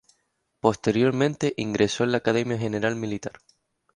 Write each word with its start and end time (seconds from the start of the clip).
Posteriormente, 0.61 1.53
ingresó 1.57 2.03
en 2.03 2.11
la 2.13 2.17
Academia 2.17 2.57
General 2.57 2.95
Militar. 2.95 3.33